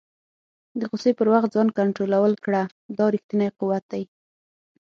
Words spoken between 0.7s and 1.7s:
د غوسې پر وخت ځان